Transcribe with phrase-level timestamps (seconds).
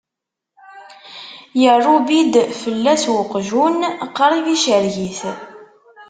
[1.61, 3.77] Yerrubbi-d fell-as uqjun,
[4.15, 5.19] qrib icerreg-it.